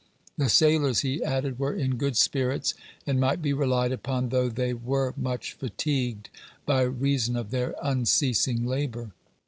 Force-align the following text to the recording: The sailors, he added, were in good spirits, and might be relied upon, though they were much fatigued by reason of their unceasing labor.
The 0.35 0.49
sailors, 0.49 1.01
he 1.01 1.23
added, 1.23 1.59
were 1.59 1.75
in 1.75 1.95
good 1.99 2.17
spirits, 2.17 2.73
and 3.05 3.19
might 3.19 3.39
be 3.39 3.53
relied 3.53 3.91
upon, 3.91 4.29
though 4.29 4.49
they 4.49 4.73
were 4.73 5.13
much 5.15 5.53
fatigued 5.53 6.31
by 6.65 6.81
reason 6.81 7.35
of 7.35 7.51
their 7.51 7.75
unceasing 7.83 8.65
labor. 8.65 9.11